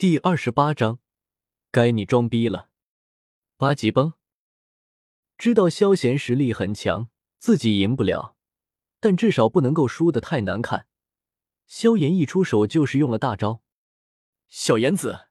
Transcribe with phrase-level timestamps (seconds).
[0.00, 0.98] 第二十八章，
[1.70, 2.70] 该你装逼了。
[3.58, 4.14] 八级崩，
[5.36, 8.34] 知道萧贤实力很强，自己赢不了，
[8.98, 10.86] 但至少不能够输的太难看。
[11.66, 13.62] 萧炎一出手就是用了大招。
[14.48, 15.28] 小炎子，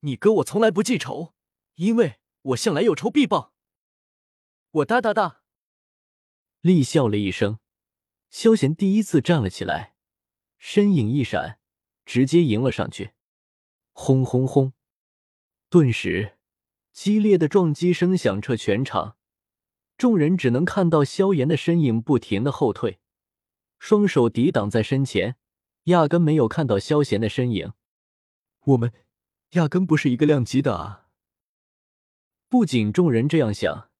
[0.00, 1.34] 你哥我从来不记仇，
[1.76, 3.54] 因为我向来有仇必报。
[4.72, 5.42] 我哒哒哒，
[6.60, 7.60] 厉笑了一声。
[8.30, 9.94] 萧贤第一次站了起来，
[10.58, 11.60] 身影一闪，
[12.04, 13.12] 直接迎了上去。
[14.00, 14.74] 轰轰轰！
[15.68, 16.38] 顿时，
[16.92, 19.16] 激烈的撞击声响彻全场，
[19.96, 23.00] 众人只能看到萧炎的身影不停的后退，
[23.80, 25.34] 双手抵挡在身前，
[25.84, 27.72] 压根没有看到萧炎的身影。
[28.66, 28.92] 我们
[29.50, 31.08] 压根不是一个量级的啊！
[32.48, 33.90] 不仅众人这样想，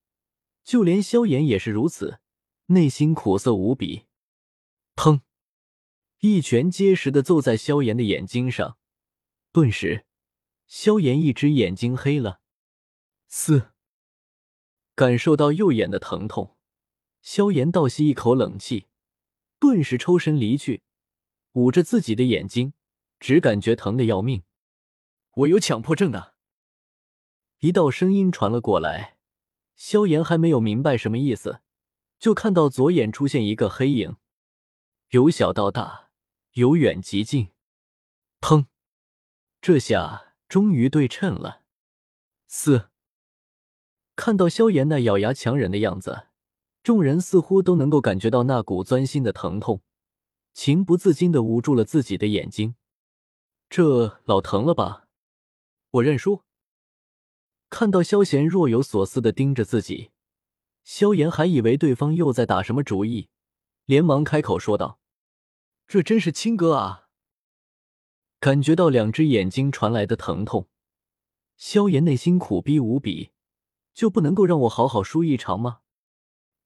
[0.63, 2.21] 就连萧炎也是如此，
[2.67, 4.05] 内心苦涩无比。
[4.95, 5.19] 砰！
[6.19, 8.77] 一拳结实的揍在萧炎的眼睛上。
[9.51, 10.05] 顿时，
[10.67, 12.39] 萧炎一只眼睛黑了。
[13.27, 13.71] 四，
[14.93, 16.55] 感受到右眼的疼痛，
[17.23, 18.85] 萧炎倒吸一口冷气，
[19.59, 20.83] 顿时抽身离去，
[21.53, 22.73] 捂着自己的眼睛，
[23.19, 24.43] 只感觉疼得要命。
[25.31, 26.35] 我有强迫症的。
[27.59, 29.17] 一道声音传了过来，
[29.75, 31.61] 萧炎还没有明白什么意思，
[32.19, 34.17] 就看到左眼出现一个黑影，
[35.09, 36.11] 由小到大，
[36.51, 37.51] 由远及近，
[38.39, 38.67] 砰！
[39.61, 41.63] 这下终于对称了。
[42.47, 42.89] 四，
[44.15, 46.27] 看到萧炎那咬牙强忍的样子，
[46.81, 49.81] 众人似乎都能够感觉到那股钻心的疼痛，
[50.53, 52.75] 情不自禁的捂住了自己的眼睛。
[53.69, 55.07] 这老疼了吧？
[55.91, 56.43] 我认输。
[57.69, 60.11] 看到萧炎若有所思的盯着自己，
[60.83, 63.29] 萧炎还以为对方又在打什么主意，
[63.85, 64.99] 连忙开口说道
[65.85, 67.08] ：“这真是亲哥啊！”
[68.39, 70.69] 感觉到两只眼睛传来的疼痛，
[71.57, 73.31] 萧炎内心苦逼无比，
[73.93, 75.81] 就不能够让我好好输一场吗？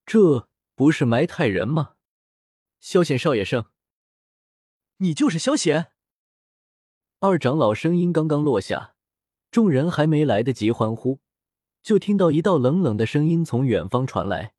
[0.06, 1.96] 这不是埋汰人吗？
[2.80, 3.66] 萧显少爷胜，
[4.98, 5.88] 你就是萧显。
[7.20, 8.94] 二长老声音刚刚落下，
[9.50, 11.22] 众人还没来得及欢呼，
[11.82, 14.54] 就听到一道冷冷的声音从远方传来，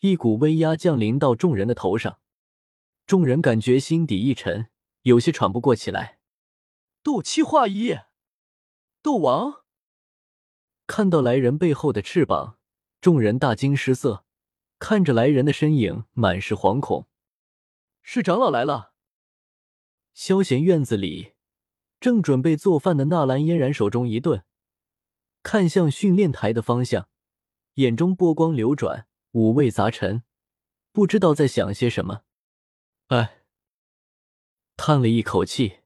[0.00, 2.18] 一股威压降临到众人的头上，
[3.06, 4.68] 众人感觉心底一沉，
[5.02, 6.19] 有些喘不过气来。
[7.02, 7.98] 斗气化一，
[9.00, 9.64] 斗王
[10.86, 12.58] 看到来人背后的翅膀，
[13.00, 14.26] 众人大惊失色，
[14.78, 17.08] 看着来人的身影，满是惶恐。
[18.02, 18.92] 是长老来了。
[20.12, 21.32] 萧贤院子里
[21.98, 24.44] 正准备做饭的纳兰嫣然手中一顿，
[25.42, 27.08] 看向训练台的方向，
[27.74, 30.22] 眼中波光流转，五味杂陈，
[30.92, 32.24] 不知道在想些什么。
[33.06, 33.44] 哎，
[34.76, 35.79] 叹了一口气。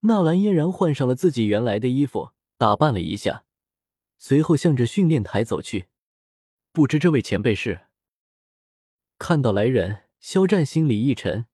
[0.00, 3.44] 纳兰嫣然换上了自己原来的衣服，打扮了一下，
[4.18, 5.88] 随后向着训练台走去。
[6.72, 7.86] 不知这位前辈是？
[9.18, 11.46] 看到来人，肖战心里一沉。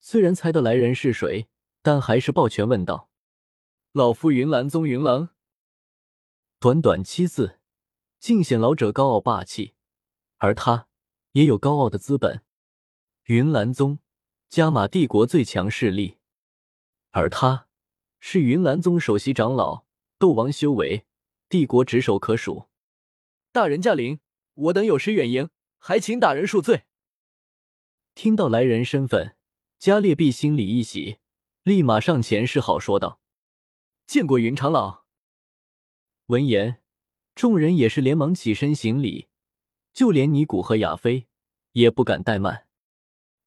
[0.00, 1.48] 虽然猜到来人是谁，
[1.82, 3.10] 但还是抱拳问道
[3.92, 5.30] ：“老夫云岚宗云岚。”
[6.58, 7.58] 短短七字，
[8.18, 9.74] 尽显老者高傲霸气，
[10.38, 10.88] 而他
[11.32, 12.42] 也有高傲的资本。
[13.24, 14.00] 云岚宗，
[14.48, 16.18] 加玛帝国最强势力，
[17.10, 17.68] 而他。
[18.22, 19.86] 是云岚宗首席长老，
[20.18, 21.06] 斗王修为，
[21.48, 22.68] 帝国指手可数。
[23.50, 24.20] 大人驾临，
[24.52, 26.84] 我等有失远迎，还请大人恕罪。
[28.14, 29.36] 听到来人身份，
[29.78, 31.18] 加列毕心里一喜，
[31.62, 33.22] 立马上前示好说道
[34.06, 35.04] ：“见过云长老。”
[36.26, 36.82] 闻言，
[37.34, 39.28] 众人也是连忙起身行礼，
[39.94, 41.26] 就连尼古和亚飞
[41.72, 42.66] 也不敢怠慢。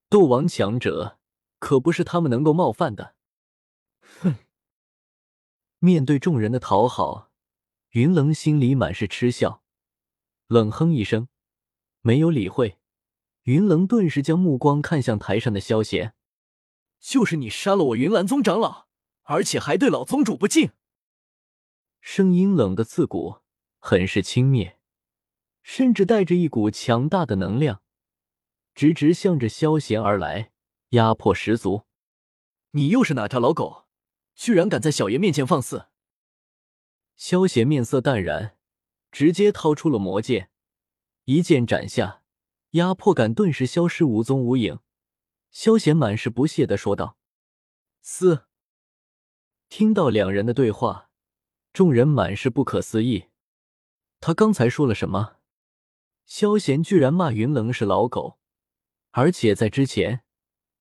[0.10, 1.20] 斗王强者
[1.60, 3.16] 可不是他们能够冒犯的。
[4.22, 4.36] 哼。
[5.80, 7.32] 面对众人的讨好，
[7.90, 9.64] 云棱心里满是嗤笑，
[10.48, 11.28] 冷哼一声，
[12.02, 12.80] 没有理会。
[13.44, 16.16] 云棱顿时将目光看向台上的萧贤
[17.02, 18.88] ：“就是你杀了我云岚宗长老，
[19.24, 20.72] 而且还对老宗主不敬。”
[22.00, 23.42] 声音冷的刺骨，
[23.80, 24.76] 很是轻蔑，
[25.62, 27.82] 甚至带着一股强大的能量，
[28.74, 30.54] 直直向着萧贤而来，
[30.92, 31.84] 压迫十足。
[32.72, 33.83] 你又是哪条老狗？
[34.36, 35.88] 居然敢在小爷面前放肆！
[37.16, 38.58] 萧邪面色淡然，
[39.12, 40.50] 直接掏出了魔剑，
[41.26, 42.24] 一剑斩下，
[42.72, 44.80] 压迫感顿时消失无踪无影。
[45.52, 47.18] 萧邪满是不屑的说道
[48.02, 48.48] ：“嘶！”
[49.70, 51.12] 听到两人的对话，
[51.72, 53.26] 众人满是不可思议。
[54.20, 55.38] 他刚才说了什么？
[56.26, 58.40] 萧贤居然骂云棱是老狗，
[59.12, 60.24] 而且在之前，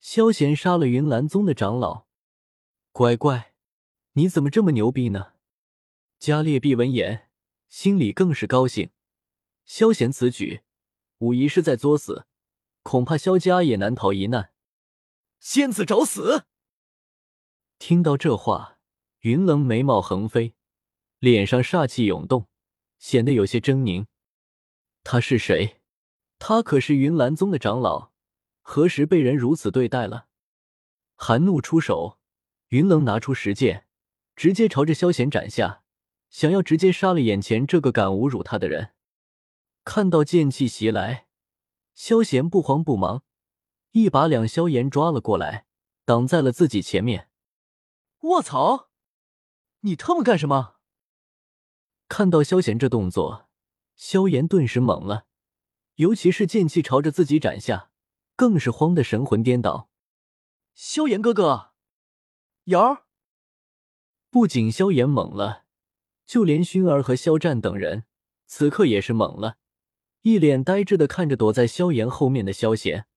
[0.01, 2.07] 萧贤杀了云岚宗的长老。
[2.93, 3.55] 乖乖，
[4.13, 5.33] 你怎么这么牛逼呢？”
[6.21, 7.31] 加列毕闻言，
[7.69, 8.91] 心里更是高兴。
[9.65, 10.61] 萧贤此举，
[11.19, 12.27] 无疑是在作死，
[12.83, 14.53] 恐怕萧家也难逃一难。
[15.41, 16.45] 仙子找死！
[17.79, 18.79] 听到这话，
[19.21, 20.55] 云冷眉毛横飞，
[21.19, 22.47] 脸上煞气涌动，
[22.99, 24.07] 显得有些狰狞。
[25.03, 25.81] 他是谁？
[26.39, 28.13] 他可是云岚宗的长老，
[28.61, 30.29] 何时被人如此对待了？
[31.17, 32.21] 含怒出手，
[32.73, 33.87] 云冷拿出石剑，
[34.35, 35.83] 直接朝着萧贤斩下，
[36.31, 38.95] 想要直接杀了眼前这个敢侮辱他的人。
[39.85, 41.27] 看到剑气袭来，
[41.93, 43.25] 萧贤不慌不忙，
[43.91, 45.67] 一把两萧炎抓了过来，
[46.07, 47.29] 挡在了自己前面。
[48.21, 48.89] 卧槽！
[49.81, 50.77] 你他妈干什么？
[52.09, 53.51] 看到萧贤这动作，
[53.97, 55.27] 萧炎顿时懵了，
[55.97, 57.91] 尤其是剑气朝着自己斩下，
[58.35, 59.91] 更是慌得神魂颠倒。
[60.73, 61.72] 萧炎哥哥，
[62.67, 63.07] 瑶儿！
[64.31, 65.65] 不仅萧炎懵了，
[66.25, 68.05] 就连薰儿和肖战等人
[68.47, 69.59] 此刻也是懵了。
[70.21, 73.09] 一脸呆滞的看着躲在萧炎后面的萧贤，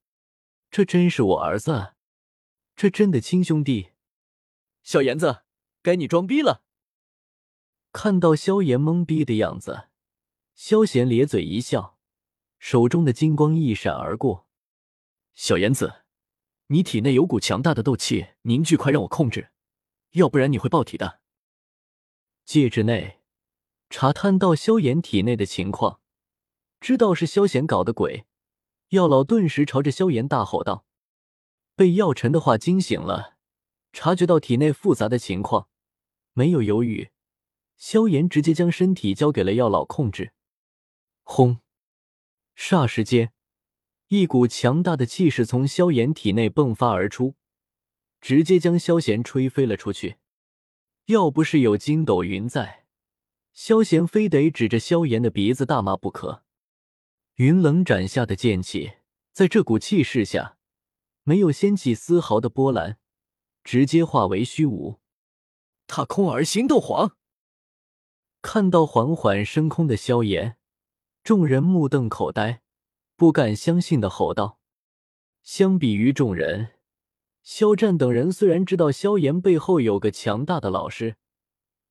[0.72, 1.94] 这真是我儿子？
[2.76, 3.92] 这真的亲兄弟？
[4.82, 5.44] 小炎子，
[5.84, 6.64] 该你装逼了！
[7.92, 9.90] 看到萧炎懵逼的样子，
[10.56, 12.00] 萧贤咧嘴一笑，
[12.58, 14.48] 手中的金光一闪而过。
[15.36, 16.05] 小炎子，
[16.68, 19.52] 你体内有股强大的斗气凝聚，快让我控制，
[20.12, 21.20] 要不然你会爆体的。
[22.44, 23.22] 戒指内
[23.90, 26.00] 查探到萧炎体内的情况。
[26.80, 28.26] 知道是萧炎搞的鬼，
[28.90, 30.86] 药老顿时朝着萧炎大吼道
[31.76, 33.38] ：“被药尘的话惊醒了，
[33.92, 35.68] 察觉到体内复杂的情况，
[36.34, 37.10] 没有犹豫，
[37.78, 40.34] 萧炎直接将身体交给了药老控制。
[41.24, 41.60] 轰！
[42.56, 43.34] 霎时间，
[44.10, 47.36] 一股强大的气势从萧炎体内迸发而出，
[48.22, 50.18] 直接将萧炎吹飞了出去。
[51.06, 52.86] 要不是有筋斗云在，
[53.54, 56.44] 萧炎非得指着萧炎的鼻子大骂不可。
[57.36, 58.94] 云冷斩下的剑气，
[59.32, 60.58] 在这股气势下，
[61.24, 62.98] 没有掀起丝毫的波澜，
[63.64, 65.00] 直接化为虚无。
[65.88, 67.18] 踏空而行，斗皇
[68.42, 70.58] 看到缓缓升空的萧炎，
[71.24, 72.62] 众人目瞪口呆，
[73.16, 74.60] 不敢相信的吼道
[75.44, 76.74] ：“相比于众人，
[77.44, 81.16] 肖战等人虽然知道萧炎背后有个强大的老师，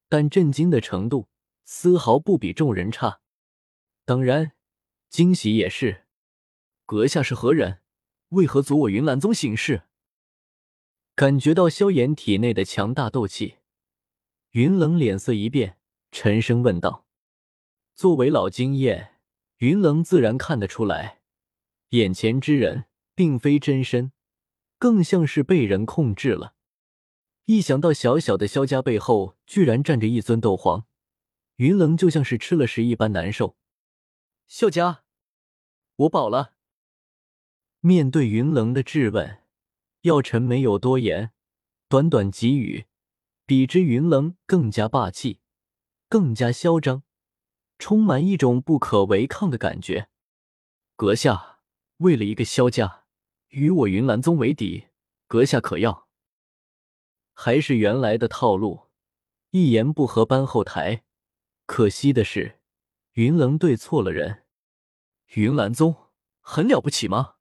[0.08, 1.28] 但震惊的程度
[1.64, 3.20] 丝毫不比众人差。
[4.04, 4.52] 当然。”
[5.14, 6.06] 惊喜也是，
[6.86, 7.82] 阁下是何人？
[8.30, 9.82] 为何阻我云岚宗行事？
[11.14, 13.58] 感觉到萧炎体内的强大斗气，
[14.50, 15.78] 云冷脸色一变，
[16.10, 17.06] 沉声问道
[17.94, 19.13] ：“作为老经验，
[19.58, 21.20] 云冷自然看得出来，
[21.90, 22.84] 眼前之人
[23.14, 24.12] 并非真身，
[24.78, 26.54] 更像是被人控制了。
[27.44, 30.86] 一想到小小的萧家背后居然站着一尊斗皇，
[31.56, 33.56] 云冷就像是吃了屎一般难受。
[34.48, 35.02] 萧家。”
[35.96, 36.54] 我饱了。
[37.80, 39.42] 面对云冷的质问，
[40.00, 41.30] 药尘没有多言，
[41.88, 42.86] 短短几语，
[43.46, 45.38] 比之云冷更加霸气，
[46.08, 47.04] 更加嚣张，
[47.78, 50.08] 充满一种不可违抗的感觉。
[50.96, 51.60] 阁下
[51.98, 53.04] 为了一个萧家，
[53.48, 54.88] 与我云岚宗为敌，
[55.26, 56.08] 阁下可要？
[57.32, 58.90] 还是原来的套路，
[59.50, 61.04] 一言不合搬后台。
[61.66, 62.60] 可惜的是，
[63.12, 64.44] 云棱对错了人。
[65.34, 67.36] 云岚宗很了不起吗？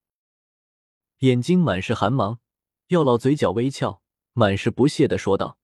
[1.20, 2.40] 眼睛满是寒芒，
[2.88, 4.02] 药老嘴角微翘，
[4.34, 5.60] 满是不屑的说道：“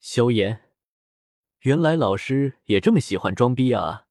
[0.00, 0.65] 萧炎，
[1.60, 4.04] 原来老师也这么喜欢装逼啊！”